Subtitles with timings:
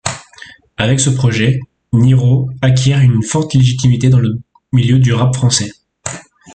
[0.77, 1.59] Avec ce projet,
[1.93, 4.39] Niro acquiert une forte légitimité dans le
[4.73, 5.73] milieu du rap français.